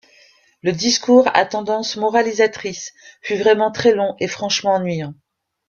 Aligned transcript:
Le 0.63 0.71
discours 0.71 1.29
à 1.35 1.45
tendance 1.45 1.95
moralisatrice 1.95 2.95
fut 3.21 3.35
vraiment 3.37 3.71
très 3.71 3.93
long 3.93 4.15
et 4.19 4.27
franchement 4.27 4.73
ennuyant. 4.73 5.13